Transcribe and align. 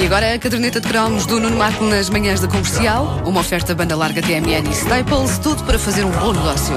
E 0.00 0.06
agora 0.06 0.34
a 0.34 0.38
caderneta 0.38 0.80
de 0.80 0.88
cromos 0.88 1.26
do 1.26 1.38
Nuno 1.38 1.56
Marco 1.56 1.84
nas 1.84 2.08
manhãs 2.08 2.40
da 2.40 2.48
comercial. 2.48 3.22
Uma 3.26 3.40
oferta 3.40 3.74
banda 3.74 3.94
larga 3.94 4.22
TMN 4.22 4.66
e 4.70 4.72
Staples, 4.72 5.38
tudo 5.38 5.62
para 5.64 5.78
fazer 5.78 6.04
um 6.04 6.10
bom 6.12 6.32
negócio. 6.32 6.74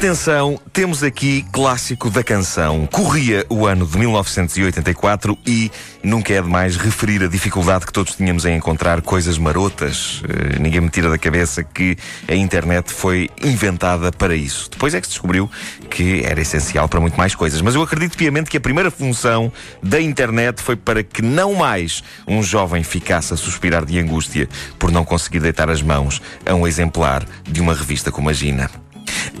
Atenção, 0.00 0.58
temos 0.72 1.02
aqui 1.02 1.44
clássico 1.52 2.08
da 2.08 2.24
canção. 2.24 2.86
Corria 2.86 3.44
o 3.50 3.66
ano 3.66 3.86
de 3.86 3.98
1984 3.98 5.36
e 5.46 5.70
nunca 6.02 6.32
é 6.32 6.40
demais 6.40 6.78
referir 6.78 7.22
a 7.22 7.26
dificuldade 7.26 7.84
que 7.84 7.92
todos 7.92 8.14
tínhamos 8.14 8.46
em 8.46 8.56
encontrar 8.56 9.02
coisas 9.02 9.36
marotas. 9.36 10.22
Uh, 10.22 10.58
ninguém 10.58 10.80
me 10.80 10.88
tira 10.88 11.10
da 11.10 11.18
cabeça 11.18 11.62
que 11.62 11.98
a 12.26 12.34
internet 12.34 12.90
foi 12.94 13.28
inventada 13.44 14.10
para 14.10 14.34
isso. 14.34 14.70
Depois 14.70 14.94
é 14.94 15.02
que 15.02 15.06
se 15.06 15.12
descobriu 15.12 15.50
que 15.90 16.22
era 16.24 16.40
essencial 16.40 16.88
para 16.88 16.98
muito 16.98 17.18
mais 17.18 17.34
coisas. 17.34 17.60
Mas 17.60 17.74
eu 17.74 17.82
acredito 17.82 18.16
piamente 18.16 18.48
que 18.48 18.56
a 18.56 18.60
primeira 18.60 18.90
função 18.90 19.52
da 19.82 20.00
internet 20.00 20.62
foi 20.62 20.76
para 20.76 21.02
que 21.02 21.20
não 21.20 21.56
mais 21.56 22.02
um 22.26 22.42
jovem 22.42 22.82
ficasse 22.82 23.34
a 23.34 23.36
suspirar 23.36 23.84
de 23.84 23.98
angústia 23.98 24.48
por 24.78 24.90
não 24.90 25.04
conseguir 25.04 25.40
deitar 25.40 25.68
as 25.68 25.82
mãos 25.82 26.22
a 26.46 26.54
um 26.54 26.66
exemplar 26.66 27.22
de 27.46 27.60
uma 27.60 27.74
revista 27.74 28.10
como 28.10 28.30
a 28.30 28.32
Gina. 28.32 28.70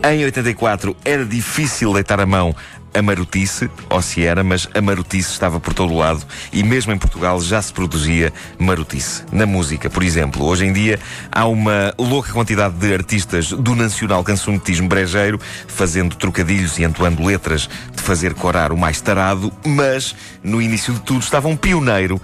Em 0.02 0.24
84 0.24 0.96
era 1.04 1.26
difícil 1.26 1.92
deitar 1.92 2.20
a 2.20 2.26
mão 2.26 2.54
a 2.94 3.02
marotice, 3.02 3.70
ou 3.88 4.02
se 4.02 4.24
era, 4.24 4.42
mas 4.42 4.68
a 4.74 4.80
marotice 4.80 5.30
estava 5.30 5.60
por 5.60 5.72
todo 5.72 5.92
o 5.92 5.98
lado 5.98 6.24
e 6.52 6.62
mesmo 6.62 6.92
em 6.92 6.98
Portugal 6.98 7.40
já 7.40 7.60
se 7.62 7.72
produzia 7.72 8.32
marotice. 8.58 9.22
Na 9.30 9.46
música, 9.46 9.88
por 9.88 10.02
exemplo, 10.02 10.44
hoje 10.44 10.66
em 10.66 10.72
dia 10.72 10.98
há 11.30 11.46
uma 11.46 11.94
louca 11.98 12.32
quantidade 12.32 12.74
de 12.74 12.92
artistas 12.92 13.50
do 13.52 13.74
nacional 13.74 14.24
cancionetismo 14.24 14.88
brejeiro 14.88 15.38
fazendo 15.68 16.16
trocadilhos 16.16 16.78
e 16.78 16.84
entoando 16.84 17.24
letras 17.24 17.68
de 17.94 18.02
fazer 18.02 18.34
corar 18.34 18.72
o 18.72 18.76
mais 18.76 19.00
tarado, 19.00 19.52
mas 19.64 20.14
no 20.42 20.60
início 20.60 20.92
de 20.94 21.00
tudo 21.00 21.20
estava 21.20 21.48
um 21.48 21.56
pioneiro 21.56 22.20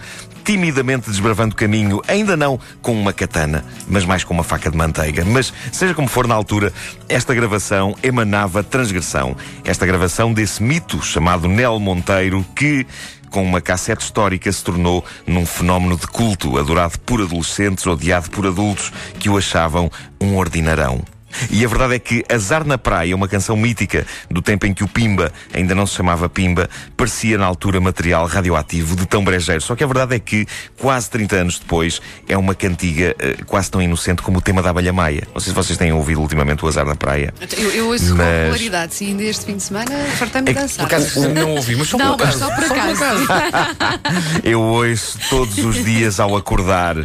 timidamente 0.47 1.11
desbravando 1.11 1.56
caminho, 1.56 2.00
ainda 2.06 2.36
não 2.36 2.58
com 2.80 2.92
uma 2.92 3.12
katana, 3.12 3.64
mas 3.89 4.05
mais 4.05 4.22
com 4.22 4.33
uma 4.33 4.44
faca 4.44 4.70
de 4.70 4.77
manteiga. 4.77 5.25
Mas, 5.25 5.53
seja 5.72 5.92
como 5.92 6.06
for, 6.06 6.28
na 6.28 6.36
altura, 6.36 6.72
esta 7.08 7.34
gravação 7.34 7.97
emanava 8.00 8.62
transgressão. 8.62 9.36
Esta 9.64 9.84
gravação 9.84 10.33
desse 10.33 10.62
mito 10.62 11.03
chamado 11.03 11.48
Nel 11.48 11.80
Monteiro, 11.80 12.47
que 12.55 12.86
com 13.28 13.42
uma 13.42 13.61
cassete 13.61 14.05
histórica 14.05 14.50
se 14.53 14.62
tornou 14.62 15.05
num 15.27 15.44
fenómeno 15.44 15.97
de 15.97 16.06
culto, 16.06 16.56
adorado 16.56 16.97
por 17.00 17.20
adolescentes, 17.20 17.84
odiado 17.84 18.31
por 18.31 18.47
adultos 18.47 18.92
que 19.19 19.28
o 19.28 19.36
achavam 19.36 19.91
um 20.20 20.36
ordinarão. 20.36 21.16
E 21.50 21.64
a 21.64 21.69
verdade 21.69 21.94
é 21.94 21.98
que 21.98 22.24
Azar 22.32 22.64
na 22.66 22.78
Praia, 22.78 23.14
uma 23.14 23.28
canção 23.28 23.56
mítica 23.56 24.06
do 24.30 24.41
tempo 24.41 24.66
em 24.66 24.72
que 24.72 24.84
o 24.84 24.88
Pimba 24.88 25.32
ainda 25.52 25.74
não 25.74 25.86
se 25.86 25.94
chamava 25.94 26.28
Pimba, 26.28 26.69
parecia 26.96 27.36
na 27.36 27.44
altura 27.44 27.80
material 27.80 28.27
radioativo 28.27 28.96
de 28.96 29.06
tão 29.06 29.24
brejeiro. 29.24 29.60
Só 29.60 29.74
que 29.74 29.84
a 29.84 29.86
verdade 29.86 30.14
é 30.14 30.19
que, 30.19 30.47
quase 30.78 31.10
30 31.10 31.36
anos 31.36 31.58
depois, 31.58 32.00
é 32.28 32.36
uma 32.36 32.54
cantiga 32.54 33.14
uh, 33.14 33.44
quase 33.44 33.70
tão 33.70 33.82
inocente 33.82 34.22
como 34.22 34.38
o 34.38 34.41
tema 34.41 34.62
da 34.62 34.70
Abelha 34.70 34.92
Maia. 34.92 35.27
Não 35.34 35.41
sei 35.41 35.50
se 35.50 35.56
vocês 35.56 35.78
têm 35.78 35.92
ouvido 35.92 36.20
ultimamente 36.20 36.64
o 36.64 36.69
Azar 36.69 36.86
na 36.86 36.97
Praia. 36.97 37.34
Eu, 37.56 37.70
eu 37.70 37.86
ouço 37.88 38.14
mas... 38.14 38.27
com 38.27 38.32
regularidade, 38.42 38.94
sim, 38.94 39.08
ainda 39.08 39.22
este 39.24 39.44
fim 39.44 39.56
de 39.56 39.62
semana 39.62 39.91
fartei-me 40.19 40.50
é 40.50 40.54
dançar. 40.54 40.86
Por 40.86 40.94
acaso 40.94 41.28
não 41.28 41.52
ouvi, 41.52 41.77
mas 41.77 41.88
só 41.88 41.98
não, 41.98 42.16
por 42.16 42.22
acaso. 42.22 42.38
Só 42.38 42.50
por 42.54 42.64
acaso. 42.64 43.27
eu 44.42 44.60
ouço 44.60 45.19
todos 45.28 45.58
os 45.58 45.84
dias 45.84 46.20
ao 46.20 46.37
acordar 46.37 46.97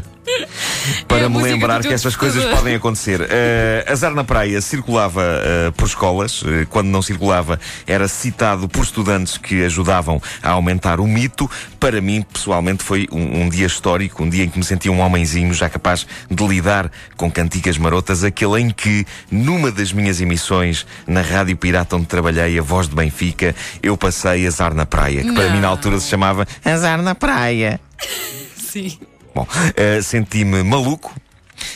para 1.08 1.26
é 1.26 1.30
me 1.30 1.42
lembrar 1.42 1.82
que 1.82 1.94
essas 1.94 2.16
coisas 2.16 2.44
podem 2.46 2.76
acontecer. 2.76 3.22
Uh, 3.22 3.92
Azar 3.92 4.14
na 4.14 4.24
Praia 4.24 4.62
circulava 4.62 5.22
uh, 5.22 5.72
por 5.74 5.88
escolas. 5.88 6.42
Uh, 6.42 6.66
quando 6.70 6.88
não 6.88 7.02
circulava, 7.02 7.60
era 7.86 8.08
citado 8.08 8.68
por 8.68 8.84
estudantes 8.84 9.38
que 9.38 9.64
ajudavam 9.64 10.22
a 10.42 10.52
aumentar 10.52 11.00
o 11.00 11.08
mito. 11.08 11.50
Para 11.80 12.02
mim, 12.02 12.22
pessoalmente, 12.22 12.84
foi 12.84 13.08
um, 13.12 13.44
um, 13.44 13.50
dia 13.50 13.66
histórico, 13.66 14.24
um 14.24 14.30
dia 14.30 14.44
em 14.44 14.50
que 14.50 14.58
me 14.58 14.66
senti 14.66 14.90
um 14.90 15.00
homenzinho 15.02 15.54
já 15.54 15.70
capaz 15.70 16.06
de 16.30 16.48
lidar 16.48 16.92
com 17.18 17.32
cantigas 17.32 17.78
marotas, 17.78 18.24
aquele 18.24 18.62
em 18.62 18.70
que, 18.70 19.06
numa 19.30 19.72
das 19.72 19.92
minhas 19.92 20.22
emissões 20.22 20.86
na 21.08 21.22
Rádio 21.22 21.58
Pirata 21.58 21.96
onde 21.96 22.06
trabalhei, 22.06 22.58
a 22.58 22.62
voz 22.62 22.88
de 22.88 22.96
Benfica, 22.96 23.56
eu 23.82 23.98
passei 23.98 24.46
Azar 24.46 24.74
na 24.74 24.86
Praia, 24.86 25.22
que 25.22 25.28
não. 25.28 25.36
para 25.36 25.50
mim 25.50 25.60
na 25.60 25.68
altura 25.68 26.00
se 26.00 26.08
chamava 26.08 26.48
Azar 26.64 27.02
na 27.02 27.16
Praia. 27.16 27.80
Sim. 28.56 28.98
Bom, 29.34 29.44
uh, 29.44 30.04
senti-me 30.04 30.64
maluco. 30.64 31.14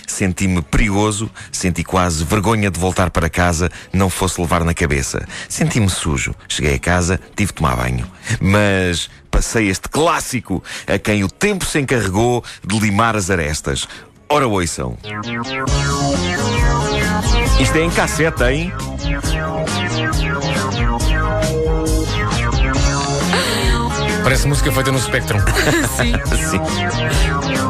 Senti-me 0.08 0.64
perigoso, 0.64 1.30
senti 1.52 1.84
quase 1.84 2.24
vergonha 2.24 2.72
de 2.72 2.80
voltar 2.80 3.12
para 3.12 3.30
casa, 3.30 3.70
não 3.94 4.10
fosse 4.10 4.42
levar 4.42 4.64
na 4.64 4.74
cabeça. 4.74 5.28
Senti-me 5.48 5.90
sujo. 5.90 6.34
Cheguei 6.48 6.76
a 6.76 6.80
casa, 6.80 7.20
tive 7.36 7.52
de 7.52 7.54
tomar 7.54 7.76
banho. 7.76 8.08
Mas 8.42 9.10
passei 9.30 9.70
este 9.70 9.88
clássico 9.90 10.64
a 10.88 10.98
quem 10.98 11.24
o 11.24 11.30
tempo 11.30 11.66
se 11.66 11.80
encarregou 11.80 12.44
de 12.66 12.80
limar 12.80 13.16
as 13.16 13.30
arestas. 13.30 13.88
Ora, 14.28 14.48
ouçam. 14.48 14.98
Isto 17.60 17.78
é 17.78 17.82
em 17.84 17.92
cassete, 17.92 18.44
hein? 18.44 18.74
Parece 24.26 24.48
música 24.48 24.72
feita 24.72 24.92
no 24.92 24.98
Spectrum. 24.98 25.40
Sim. 25.98 26.14
Sim. 26.50 27.65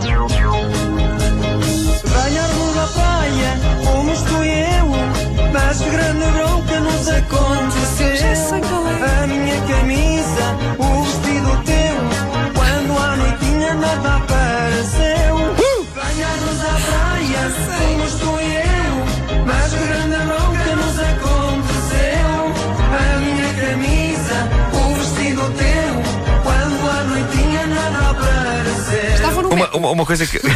Uma, 29.76 29.92
uma, 29.92 30.06
coisa 30.06 30.26
que. 30.26 30.40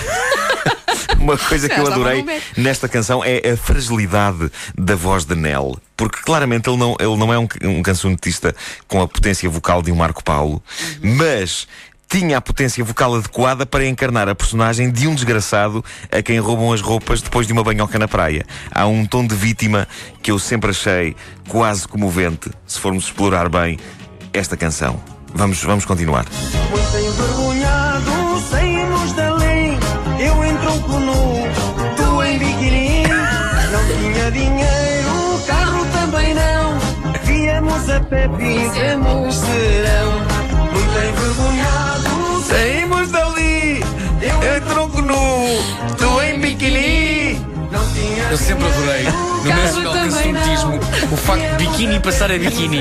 Uma 1.19 1.38
coisa 1.38 1.68
que 1.68 1.78
eu 1.78 1.85
adorei 1.85 2.25
nesta 2.56 2.88
canção 2.88 3.22
é 3.24 3.52
a 3.52 3.57
fragilidade 3.57 4.50
da 4.78 4.96
voz 4.96 5.25
de 5.25 5.35
Nel. 5.35 5.78
Porque 5.97 6.22
claramente 6.22 6.69
ele 6.69 6.78
não, 6.78 6.96
ele 6.97 7.18
não 7.18 7.34
é 7.34 7.38
um, 7.38 7.47
um 7.63 7.84
cancionetista 7.84 8.56
com 8.88 9.02
a 9.02 9.07
potência 9.07 9.50
vocal 9.50 9.81
de 9.81 9.91
um 9.91 9.96
Marco 9.96 10.24
Paulo, 10.24 10.63
mas 11.02 11.68
tinha 12.09 12.38
a 12.38 12.41
potência 12.41 12.84
vocal 12.84 13.16
adequada 13.16 13.66
para 13.66 13.85
encarnar 13.85 14.28
a 14.28 14.34
personagem 14.34 14.90
de 14.90 15.07
um 15.07 15.13
desgraçado 15.13 15.86
a 16.12 16.22
quem 16.24 16.40
roubam 16.40 16.74
as 16.74 16.81
roupas 16.81 17.22
depois 17.22 17.46
de 17.46 17.53
uma 17.53 17.63
banhoca 17.63 18.00
na 18.00 18.07
praia. 18.07 18.44
Há 18.72 18.88
um 18.88 19.06
tom 19.06 19.28
de 19.28 19.36
vítima 19.36 19.88
que 20.24 20.31
eu 20.31 20.40
sempre 20.40 20.72
achei 20.72 21.16
quase 21.47 21.88
comovente, 21.88 22.50
se 22.66 22.80
formos 22.80 23.06
explorar 23.06 23.47
bem 23.47 23.78
esta 24.34 24.57
canção. 24.57 25.00
Vamos, 25.34 25.62
vamos 25.62 25.86
continuar. 25.86 26.25
Muito 26.72 27.38
a 37.91 38.00
pé, 38.01 38.30
fizemos 38.38 39.36
serão. 39.36 40.12
Muito 40.71 40.97
envergonhado, 40.97 42.44
Saímos 42.44 43.12
dali! 43.12 43.83
eu 44.21 44.57
Em 44.57 44.62
tronco 44.62 45.01
nu! 45.01 45.15
Tu 45.97 46.21
em 46.21 46.39
biquíni! 46.39 47.39
Eu 48.31 48.38
sempre 48.38 48.65
adorei 48.68 49.03
no 49.03 49.44
Carro 49.44 49.88
facto 51.30 51.58
de 51.58 51.66
biquíni 51.68 52.00
passar 52.00 52.31
a 52.31 52.38
biquíni. 52.40 52.80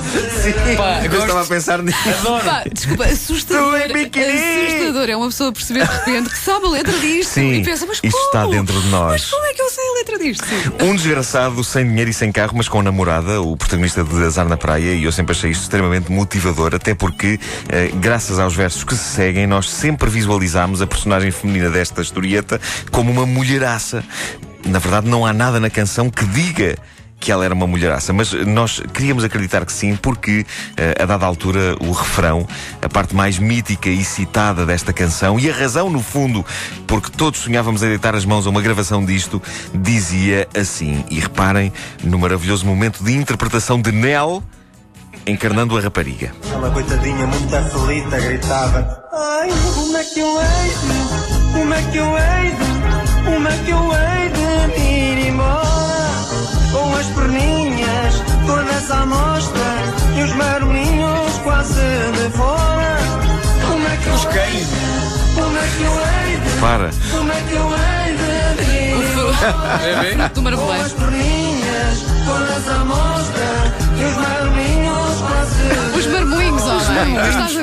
Sim, 0.42 0.76
Pá, 0.76 1.00
eu 1.04 1.10
gosto- 1.10 1.22
estava 1.22 1.42
a 1.42 1.46
pensar 1.46 1.82
nisso. 1.82 1.98
Adoro. 2.08 2.44
Pá, 2.44 2.64
desculpa, 2.72 3.04
assustador. 3.04 3.78
Tu 3.80 3.90
em 3.90 3.92
biquíni! 4.04 4.66
Assustador 4.68 5.10
é 5.10 5.16
uma 5.16 5.26
pessoa 5.26 5.52
perceber 5.52 5.86
de 5.86 5.92
repente 5.94 6.30
que 6.30 6.38
sabe 6.38 6.66
a 6.66 6.68
letra 6.70 6.98
disto 6.98 7.30
Sim, 7.30 7.52
e 7.52 7.62
pensa, 7.64 7.84
mas 7.86 8.00
isto 8.02 8.10
como? 8.10 8.24
está 8.24 8.46
dentro 8.46 8.80
de 8.80 8.88
nós. 8.88 9.12
Mas 9.12 9.30
como 9.30 9.44
é 9.44 9.52
que 9.52 9.60
eu 9.62 9.70
sei 9.70 9.84
a 9.84 9.94
letra 9.94 10.18
disto? 10.18 10.46
Sim. 10.46 10.86
Um 10.86 10.96
desgraçado 10.96 11.62
sem 11.62 11.86
dinheiro 11.86 12.10
e 12.10 12.14
sem 12.14 12.32
carro, 12.32 12.52
mas 12.56 12.68
com 12.68 12.82
namorada, 12.82 13.42
o 13.42 13.54
protagonista 13.56 14.02
de 14.02 14.24
Azar 14.24 14.48
na 14.48 14.56
Praia, 14.56 14.94
e 14.94 15.04
eu 15.04 15.12
sempre 15.12 15.32
achei 15.32 15.50
isto 15.50 15.62
extremamente 15.62 16.10
motivador, 16.10 16.74
até 16.74 16.94
porque, 16.94 17.38
eh, 17.68 17.90
graças 17.96 18.38
aos 18.38 18.54
versos 18.54 18.82
que 18.82 18.94
se 18.94 19.14
seguem, 19.14 19.46
nós 19.46 19.68
sempre 19.68 20.08
visualizámos 20.08 20.80
a 20.80 20.86
personagem 20.86 21.30
feminina 21.30 21.68
desta 21.68 22.00
historieta 22.00 22.58
como 22.90 23.10
uma 23.12 23.26
mulheraça. 23.26 24.02
na 24.64 24.78
verdade, 24.78 25.08
não 25.08 25.24
há 25.26 25.32
nada 25.32 25.58
na 25.58 25.68
canção 25.70 26.08
que 26.10 26.24
diga 26.26 26.76
que 27.20 27.30
ela 27.30 27.44
era 27.44 27.54
uma 27.54 27.66
mulheraça, 27.66 28.12
mas 28.14 28.32
nós 28.32 28.82
queríamos 28.94 29.22
acreditar 29.22 29.64
que 29.66 29.72
sim, 29.72 29.94
porque 29.94 30.46
eh, 30.76 30.94
a 30.98 31.04
dada 31.04 31.26
altura 31.26 31.76
o 31.78 31.92
refrão, 31.92 32.48
a 32.80 32.88
parte 32.88 33.14
mais 33.14 33.38
mítica 33.38 33.90
e 33.90 34.02
citada 34.02 34.64
desta 34.64 34.90
canção, 34.92 35.38
e 35.38 35.48
a 35.50 35.52
razão 35.52 35.90
no 35.90 36.02
fundo, 36.02 36.44
porque 36.86 37.10
todos 37.10 37.40
sonhávamos 37.40 37.82
em 37.82 37.88
deitar 37.88 38.14
as 38.14 38.24
mãos 38.24 38.46
a 38.46 38.50
uma 38.50 38.62
gravação 38.62 39.04
disto, 39.04 39.40
dizia 39.74 40.48
assim. 40.58 41.04
E 41.10 41.20
reparem 41.20 41.72
no 42.02 42.18
maravilhoso 42.18 42.64
momento 42.64 43.04
de 43.04 43.12
interpretação 43.12 43.80
de 43.80 43.92
Nell 43.92 44.42
encarnando 45.26 45.76
a 45.76 45.80
rapariga. 45.80 46.32
Ela, 46.50 46.70
coitadinha, 46.70 47.26
muito 47.26 47.54
aflita, 47.54 48.18
gritava: 48.18 49.04
Ai, 49.12 49.50
como 49.74 49.96
é 49.96 50.04
que 50.04 50.20
eu 50.20 50.40
hei 50.40 50.70
como 51.52 51.74
é 51.74 51.82
que 51.82 51.98
eu 51.98 52.06
hei 52.06 52.54
como 53.24 53.48
é 53.48 53.56
que 53.64 53.70
eu 53.70 53.92
hei 53.92 54.09
Para. 66.60 66.90
É 69.40 70.00
o 70.00 70.12
fruto 70.12 70.34
do 70.34 70.42
maracujá. 70.42 70.84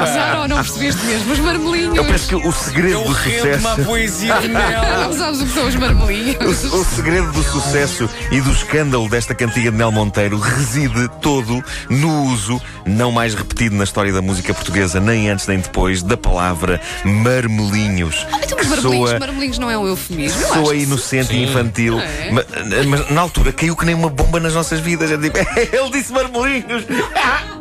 Homem. 0.01 0.07
Estás 0.07 0.17
a 0.17 0.27
gozar 0.27 0.39
ou 0.41 0.47
não 0.47 0.55
percebeste 0.57 1.05
mesmo? 1.05 1.31
Os 1.33 1.39
marmelinhos. 1.39 1.95
Eu 1.97 2.05
penso 2.05 2.27
que 2.27 2.35
o 2.35 2.51
segredo 2.51 2.89
Eu 2.93 3.03
do 3.03 3.13
sucesso. 3.15 3.83
poesia 3.85 4.33
de 4.39 4.47
Não 4.49 4.59
Nel. 4.69 5.13
sabes 5.13 5.41
o 5.41 5.45
que 5.45 5.51
são 5.53 5.67
os 5.67 5.75
marmelinhos. 5.75 6.63
O, 6.65 6.77
o 6.81 6.85
segredo 6.85 7.31
do 7.31 7.43
sucesso 7.43 8.09
e 8.31 8.41
do 8.41 8.51
escândalo 8.51 9.09
desta 9.09 9.33
cantiga 9.35 9.71
de 9.71 9.77
Nel 9.77 9.91
Monteiro 9.91 10.37
reside 10.39 11.09
todo 11.21 11.63
no 11.89 12.23
uso, 12.25 12.61
não 12.85 13.11
mais 13.11 13.33
repetido 13.33 13.75
na 13.75 13.83
história 13.83 14.11
da 14.13 14.21
música 14.21 14.53
portuguesa, 14.53 14.99
nem 14.99 15.29
antes 15.29 15.47
nem 15.47 15.59
depois, 15.59 16.01
da 16.03 16.17
palavra 16.17 16.79
marmelinhos. 17.03 18.25
Então, 18.43 18.57
que 18.57 18.63
os 18.63 18.69
marmelinhos, 18.69 19.09
soa- 19.09 19.19
marmelinhos 19.19 19.57
não 19.59 19.69
é 19.71 19.77
um 19.77 19.87
eufemismo? 19.87 20.41
Eu 20.41 20.47
Soa 20.47 20.75
inocente 20.75 21.33
e 21.35 21.43
infantil, 21.43 21.99
É. 21.99 22.31
mas, 22.31 22.45
mas 22.85 23.09
na 23.11 23.21
altura 23.21 23.51
caiu 23.51 23.75
que 23.75 23.85
nem 23.85 23.95
uma 23.95 24.09
bomba 24.09 24.39
nas 24.39 24.53
nossas 24.53 24.79
vidas. 24.79 25.11
É 25.11 25.17
tipo, 25.17 25.37
ele 25.57 25.89
disse 25.91 26.11
marmelinhos. 26.11 26.83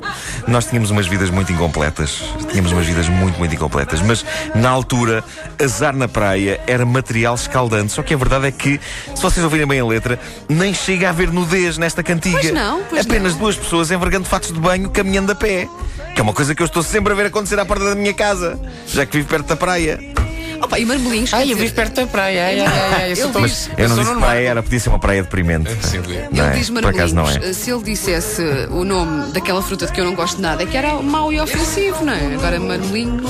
Nós 0.46 0.66
tínhamos 0.66 0.90
umas 0.90 1.06
vidas 1.08 1.28
muito 1.30 1.52
incompletas. 1.52 2.22
Tínhamos 2.50 2.70
umas 2.72 2.86
vidas 2.86 3.08
muito, 3.08 3.38
muito 3.38 3.54
incompletas. 3.54 4.00
Mas 4.00 4.24
na 4.54 4.70
altura, 4.70 5.24
azar 5.62 5.94
na 5.94 6.06
praia 6.06 6.60
era 6.66 6.86
material 6.86 7.34
escaldante. 7.34 7.92
Só 7.92 8.02
que 8.02 8.14
a 8.14 8.16
verdade 8.16 8.46
é 8.46 8.52
que, 8.52 8.80
se 9.14 9.20
vocês 9.20 9.42
ouvirem 9.42 9.66
bem 9.66 9.80
a 9.80 9.84
letra, 9.84 10.18
nem 10.48 10.72
chega 10.72 11.08
a 11.08 11.10
haver 11.10 11.32
nudez 11.32 11.78
nesta 11.78 12.02
cantiga. 12.02 12.38
Pois 12.40 12.52
não, 12.52 12.82
pois 12.84 13.04
Apenas 13.04 13.32
não. 13.32 13.40
duas 13.40 13.56
pessoas 13.56 13.90
envergando 13.90 14.26
fatos 14.26 14.52
de 14.52 14.60
banho 14.60 14.88
caminhando 14.90 15.32
a 15.32 15.34
pé. 15.34 15.68
Que 16.14 16.20
é 16.20 16.22
uma 16.22 16.32
coisa 16.32 16.54
que 16.54 16.62
eu 16.62 16.66
estou 16.66 16.82
sempre 16.82 17.12
a 17.12 17.16
ver 17.16 17.26
acontecer 17.26 17.58
à 17.58 17.66
porta 17.66 17.84
da 17.84 17.94
minha 17.94 18.14
casa, 18.14 18.58
já 18.86 19.04
que 19.04 19.18
vivo 19.18 19.28
perto 19.28 19.48
da 19.48 19.56
praia. 19.56 20.15
Opa, 20.62 20.78
e 20.78 20.84
marmelinhos. 20.84 21.32
Ai, 21.34 21.52
eu 21.52 21.56
vivo 21.56 21.74
perto 21.74 21.94
da 21.94 22.06
praia. 22.06 22.44
Ai, 22.46 22.60
ai, 22.60 22.66
ai. 23.02 23.12
Eu 23.12 23.16
sou 23.16 23.30
tão- 23.30 23.42
diz- 23.42 23.70
Eu 23.76 23.88
não 23.88 23.96
sou 23.96 23.98
disse 24.04 24.10
normal. 24.12 24.30
praia, 24.30 24.48
era, 24.48 24.62
podia 24.62 24.80
ser 24.80 24.88
uma 24.88 24.98
praia 24.98 25.22
deprimente. 25.22 25.70
Sim, 25.82 25.98
Não 25.98 26.44
Ele 26.44 26.54
é? 26.54 26.58
diz 26.58 26.70
Por 26.70 26.86
acaso 26.86 27.14
não 27.14 27.22
marmelinhos. 27.24 27.50
é. 27.58 27.60
Se 27.60 27.70
ele 27.70 27.82
dissesse 27.84 28.42
o 28.70 28.84
nome 28.84 29.32
daquela 29.32 29.62
fruta 29.62 29.86
de 29.86 29.92
que 29.92 30.00
eu 30.00 30.04
não 30.04 30.14
gosto 30.14 30.40
nada, 30.40 30.62
é 30.62 30.66
que 30.66 30.76
era 30.76 30.94
mau 30.94 31.32
e 31.32 31.40
ofensivo, 31.40 32.04
não 32.04 32.12
é? 32.12 32.34
Agora 32.34 32.58
marmelinho. 32.60 33.20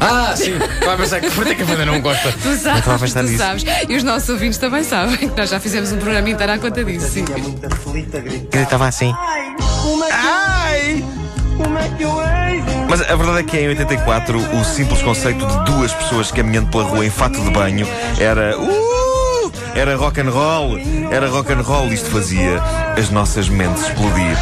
Ah, 0.00 0.34
sim. 0.36 0.52
Vai 0.84 0.96
pensar 0.96 1.20
que 1.20 1.30
fruta 1.30 1.50
é 1.52 1.54
que 1.54 1.62
a 1.62 1.66
Wanda 1.66 1.86
não 1.86 2.00
gosta. 2.00 2.30
Tu 2.32 2.56
sabes, 2.56 3.12
tu 3.12 3.22
nisso. 3.22 3.38
sabes. 3.38 3.64
E 3.88 3.96
os 3.96 4.02
nossos 4.04 4.28
ouvintes 4.28 4.58
também 4.58 4.84
sabem 4.84 5.16
que 5.16 5.26
nós 5.36 5.48
já 5.50 5.58
fizemos 5.58 5.90
um 5.92 5.96
programa 5.98 6.28
inteiro 6.30 6.52
à 6.52 6.58
conta 6.58 6.84
disso. 6.84 7.08
Sim. 7.08 7.24
Ele 8.52 8.62
estava 8.62 8.86
assim. 8.86 9.14
Ai, 9.18 9.54
como 9.82 10.04
é 10.04 10.08
Mas 12.96 13.10
a 13.10 13.14
verdade 13.14 13.40
é 13.40 13.42
que 13.42 13.58
em 13.58 13.68
84 13.68 14.38
o 14.38 14.64
simples 14.64 15.02
conceito 15.02 15.44
de 15.44 15.64
duas 15.70 15.92
pessoas 15.92 16.30
caminhando 16.30 16.70
pela 16.70 16.84
rua 16.84 17.04
em 17.04 17.10
fato 17.10 17.38
de 17.38 17.50
banho 17.50 17.86
era. 18.18 18.58
Uh! 18.58 18.86
Era 19.74 19.94
rock 19.96 20.18
and 20.22 20.30
roll, 20.30 20.78
era 21.10 21.28
rock 21.28 21.52
and 21.52 21.60
roll, 21.60 21.92
isto 21.92 22.08
fazia 22.08 22.58
as 22.98 23.10
nossas 23.10 23.50
mentes 23.50 23.82
explodir. 23.82 24.34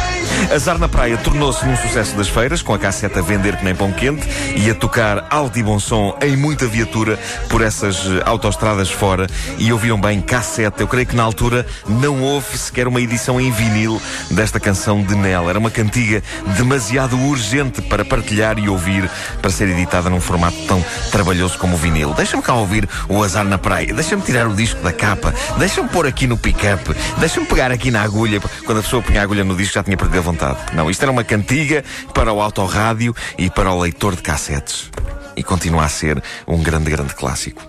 Azar 0.53 0.77
na 0.77 0.87
Praia 0.87 1.17
tornou-se 1.17 1.65
num 1.65 1.75
sucesso 1.75 2.15
das 2.15 2.27
feiras, 2.27 2.61
com 2.61 2.73
a 2.73 2.79
casseta 2.79 3.19
a 3.19 3.21
vender 3.21 3.57
que 3.57 3.63
nem 3.63 3.75
pão 3.75 3.91
quente 3.91 4.27
e 4.55 4.69
a 4.69 4.75
tocar 4.75 5.27
alto 5.29 5.59
e 5.59 5.63
bom 5.63 5.79
som 5.79 6.17
em 6.21 6.35
muita 6.35 6.65
viatura 6.67 7.19
por 7.49 7.61
essas 7.61 7.97
eh, 8.05 8.23
autoestradas 8.25 8.89
fora. 8.89 9.27
E 9.57 9.71
ouviram 9.71 9.99
bem, 9.99 10.21
casseta. 10.21 10.81
Eu 10.81 10.87
creio 10.87 11.07
que 11.07 11.15
na 11.15 11.23
altura 11.23 11.65
não 11.87 12.21
houve 12.21 12.57
sequer 12.57 12.87
uma 12.87 13.01
edição 13.01 13.39
em 13.39 13.51
vinil 13.51 14.01
desta 14.31 14.59
canção 14.59 15.03
de 15.03 15.15
Nel. 15.15 15.49
Era 15.49 15.59
uma 15.59 15.71
cantiga 15.71 16.23
demasiado 16.57 17.17
urgente 17.17 17.81
para 17.81 18.05
partilhar 18.05 18.57
e 18.57 18.67
ouvir, 18.67 19.09
para 19.41 19.51
ser 19.51 19.69
editada 19.69 20.09
num 20.09 20.21
formato 20.21 20.57
tão 20.67 20.83
trabalhoso 21.11 21.57
como 21.57 21.75
o 21.75 21.77
vinil. 21.77 22.13
Deixa-me 22.13 22.41
cá 22.41 22.53
ouvir 22.53 22.87
o 23.07 23.23
Azar 23.23 23.45
na 23.45 23.57
Praia. 23.57 23.93
Deixa-me 23.93 24.21
tirar 24.21 24.47
o 24.47 24.55
disco 24.55 24.81
da 24.81 24.91
capa. 24.91 25.33
Deixa-me 25.57 25.89
pôr 25.89 26.07
aqui 26.07 26.27
no 26.27 26.37
pick-up. 26.37 26.83
Deixa-me 27.17 27.45
pegar 27.45 27.71
aqui 27.71 27.91
na 27.91 28.01
agulha. 28.01 28.39
Quando 28.65 28.79
a 28.79 28.81
pessoa 28.81 29.01
punha 29.01 29.21
a 29.21 29.23
agulha 29.23 29.43
no 29.43 29.55
disco 29.55 29.75
já 29.75 29.83
tinha 29.83 29.97
perdido 29.97 30.14
a 30.17 30.21
vontade. 30.21 30.57
Não, 30.73 30.89
isto 30.89 31.01
era 31.03 31.11
uma 31.11 31.23
cantiga 31.23 31.83
para 32.13 32.31
o 32.31 32.41
autorrádio 32.41 33.15
e 33.37 33.49
para 33.49 33.71
o 33.71 33.79
leitor 33.79 34.15
de 34.15 34.21
cassetes. 34.21 34.89
E 35.35 35.43
continua 35.43 35.83
a 35.83 35.89
ser 35.89 36.21
um 36.47 36.61
grande, 36.61 36.89
grande 36.89 37.13
clássico. 37.13 37.61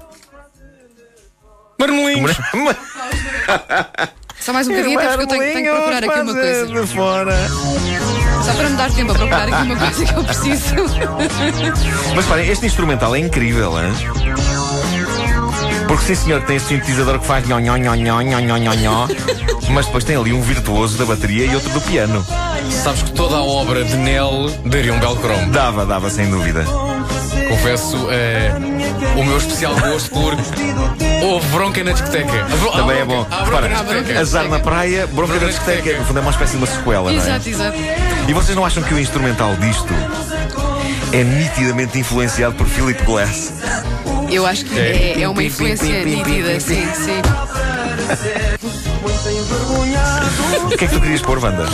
Marmelinhos. 1.79 2.37
Só 4.41 4.53
mais 4.53 4.69
um 4.69 4.71
bocadinho, 4.71 4.99
até 4.99 5.09
porque 5.09 5.23
eu 5.23 5.27
tenho, 5.27 5.53
tenho 5.53 5.65
que 5.65 5.71
procurar 5.71 6.05
aqui 6.05 6.21
uma 6.21 6.33
coisa. 6.33 6.67
De 6.67 6.87
fora. 6.87 7.49
Só 8.45 8.53
para 8.55 8.69
me 8.69 8.77
dar 8.77 8.93
tempo 8.93 9.13
a 9.13 9.15
procurar 9.15 9.49
aqui 9.49 9.63
uma 9.63 9.77
coisa 9.77 10.05
que 10.05 10.15
eu 10.15 10.25
preciso. 10.25 10.75
Mas 12.15 12.27
parem, 12.27 12.49
este 12.49 12.67
instrumental 12.67 13.17
é 13.17 13.19
incrível, 13.19 13.73
hein? 13.83 13.93
Porque 15.87 16.05
sim 16.05 16.15
senhor 16.15 16.43
tem 16.43 16.57
esse 16.57 16.67
sintetizador 16.67 17.19
que 17.19 17.27
faz 17.27 17.47
nhon, 17.47 17.61
nhon, 17.61 17.77
nhon, 17.77 17.97
nhon, 17.97 18.41
nhon, 18.41 18.75
nhon, 18.75 19.09
mas 19.71 19.87
depois 19.87 20.05
tem 20.05 20.17
ali 20.17 20.33
um 20.33 20.41
virtuoso 20.41 20.99
da 20.99 21.05
bateria 21.05 21.47
e 21.47 21.55
outro 21.55 21.71
do 21.71 21.81
piano. 21.81 22.25
Sabes 22.71 23.03
que 23.03 23.13
toda 23.13 23.37
a 23.37 23.43
obra 23.43 23.85
de 23.85 23.97
Nell 23.97 24.51
daria 24.65 24.93
um 24.93 24.99
belo 24.99 25.17
cromo. 25.17 25.51
Dava, 25.51 25.87
dava, 25.87 26.11
sem 26.11 26.29
dúvida. 26.29 26.65
Confesso 27.49 28.09
eh, 28.11 28.53
o 29.17 29.25
meu 29.25 29.39
especial 29.39 29.75
gosto 29.77 30.11
por 30.11 30.35
Houve 31.23 31.47
bronca 31.49 31.83
na 31.83 31.93
discoteca. 31.93 32.45
Bro... 32.45 32.73
Também 32.73 32.99
é 32.99 33.05
bom. 33.05 33.27
Ah, 33.31 33.45
Repara, 33.45 34.21
azar 34.21 34.49
na 34.49 34.59
praia, 34.59 35.07
bronca, 35.07 35.33
bronca 35.33 35.47
na 35.47 35.51
discoteca. 35.53 35.99
No 35.99 36.05
fundo 36.05 36.19
é 36.19 36.23
uma 36.23 36.31
espécie 36.31 36.53
de 36.53 36.59
uma 36.59 36.67
sequela, 36.67 37.13
exato, 37.13 37.29
não 37.29 37.35
é? 37.35 37.37
Exato, 37.37 37.49
exato. 37.49 37.79
E 38.29 38.33
vocês 38.33 38.57
não 38.57 38.65
acham 38.65 38.83
que 38.83 38.95
o 38.95 38.99
instrumental 38.99 39.55
disto 39.57 39.93
é 41.13 41.25
nitidamente 41.25 41.99
influenciado 41.99 42.55
por 42.55 42.67
Philip 42.67 43.03
Glass? 43.05 43.53
Eu 44.31 44.47
acho 44.47 44.65
que 44.65 44.79
é, 44.79 45.23
é 45.23 45.29
uma 45.29 45.43
influência 45.43 46.05
nítida, 46.05 46.61
sim, 46.61 46.87
sim. 46.95 47.23
O 50.65 50.69
que 50.77 50.85
é 50.85 50.89
que 50.89 50.95
tu 50.95 51.01
querias 51.01 51.23
pôr, 51.23 51.43
Wanda? 51.43 51.67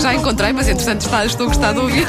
Já 0.00 0.14
encontrei, 0.14 0.52
mas 0.52 0.68
entretanto 0.68 1.02
está, 1.02 1.24
estou 1.24 1.46
a 1.46 1.48
gostar 1.48 1.72
de 1.72 1.78
ouvir. 1.80 2.06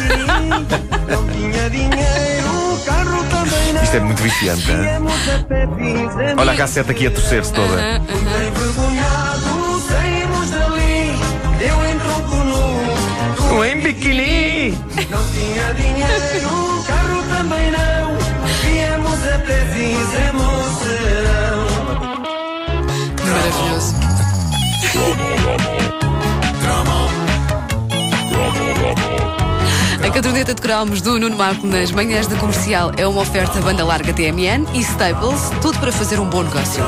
Isto 3.84 3.98
é 3.98 4.00
muito 4.00 4.22
viciante, 4.24 4.72
hein? 4.72 4.78
Fizemos 5.78 6.38
Olha 6.38 6.52
a 6.52 6.56
casseta 6.56 6.92
aqui 6.92 7.08
a 7.08 7.12
torcer-se 7.12 7.54
toda. 7.54 7.76
dali. 7.76 8.04
Eu 13.54 13.64
em 13.66 13.80
biquíni! 13.82 14.72
não 15.12 15.24
tinha 15.32 15.74
dinheiro, 15.76 16.84
carro 16.88 17.24
também 17.38 17.70
não. 17.72 18.23
Maravilhoso. 23.24 23.96
A 30.02 30.10
caderneta 30.12 30.54
de 30.54 30.62
cromos 30.62 31.02
do 31.02 31.20
Nuno 31.20 31.36
Marco 31.36 31.68
nas 31.68 31.92
manhãs 31.92 32.28
da 32.28 32.36
comercial 32.38 32.92
é 32.98 33.06
uma 33.08 33.22
oferta 33.22 33.60
banda 33.62 33.84
larga 33.84 34.14
TMN 34.14 34.66
e 34.74 34.80
Staples, 34.80 35.52
tudo 35.62 35.78
para 35.80 35.92
fazer 35.92 36.20
um 36.20 36.30
bom 36.30 36.44
negócio. 36.44 36.84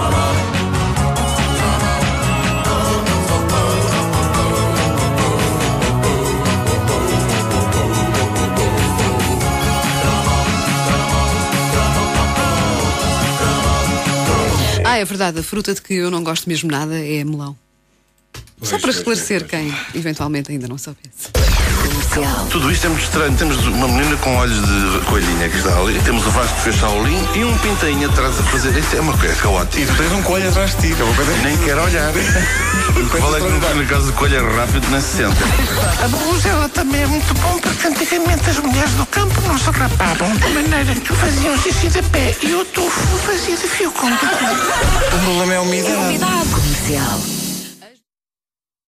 Ah, 14.95 14.99
é 14.99 15.03
verdade, 15.03 15.41
a 15.41 15.43
fruta 15.43 15.73
de 15.73 15.81
que 15.81 15.93
eu 15.93 16.09
não 16.09 16.23
gosto 16.23 16.47
mesmo 16.47 16.71
nada 16.71 16.97
é 16.97 17.21
melão. 17.21 17.57
Só 18.61 18.79
para 18.79 18.89
esclarecer 18.89 19.45
quem 19.45 19.73
eventualmente 19.93 20.51
ainda 20.51 20.67
não 20.67 20.77
soubesse. 20.77 21.29
Tudo 22.49 22.71
isto 22.71 22.85
é 22.85 22.89
muito 22.89 23.03
estranho. 23.03 23.35
Temos 23.37 23.57
uma 23.67 23.87
menina 23.87 24.15
com 24.17 24.35
olhos 24.37 24.57
de 24.65 25.05
coelhinha 25.05 25.49
que 25.49 25.57
está 25.57 25.77
ali, 25.77 25.99
temos 26.03 26.25
o 26.25 26.31
Vasco 26.31 26.55
que 26.55 26.61
fez 26.61 26.75
Shaolin 26.77 27.19
e 27.35 27.43
um 27.43 27.55
pintainho 27.59 28.09
atrás 28.09 28.39
a 28.39 28.43
fazer. 28.43 28.75
Isto 28.77 28.95
é 28.95 29.01
uma 29.01 29.15
coisa 29.17 29.35
caótica. 29.35 29.79
E 29.81 29.85
tu 29.85 29.93
tens 29.95 30.11
um 30.13 30.23
coelho 30.23 30.49
atrás 30.49 30.71
de 30.71 30.77
ti, 30.89 30.95
que 30.95 31.01
é 31.01 31.05
uma 31.05 31.13
coisa 31.15 31.31
Nem 31.43 31.57
quero 31.57 31.83
olhar. 31.83 32.09
O 32.11 33.09
que 33.09 33.17
vale 33.19 33.35
é 33.35 33.39
que 33.41 33.47
no- 33.47 33.75
na 33.75 33.85
casa 33.85 34.05
de 34.07 34.11
coelho 34.13 34.37
é 34.37 34.55
rápido, 34.55 34.87
nem 34.89 35.01
se 35.01 35.17
senta. 35.17 35.43
A 36.03 36.07
blusa 36.07 36.69
também 36.69 37.01
é 37.03 37.07
muito 37.07 37.33
bom 37.35 37.59
porque 37.59 37.87
antigamente 37.87 38.49
as 38.49 38.57
mulheres 38.59 38.91
do 38.93 39.05
campo 39.07 39.41
não 39.41 39.57
se 39.59 39.69
rapavam 39.69 40.35
de 40.37 40.47
maneira 40.49 40.95
que 40.95 41.13
faziam 41.13 41.57
xixi 41.57 41.89
de 41.89 42.01
pé 42.03 42.35
e 42.41 42.53
o 42.55 42.63
tufo 42.65 43.17
fazia 43.17 43.57
de 43.57 43.67
fio 43.67 43.91
condutor. 43.91 44.29
O 45.13 45.19
problema 45.25 45.53
é 45.53 45.57
a 45.57 45.61
umidade. 45.61 46.19
Comercial. 46.51 47.19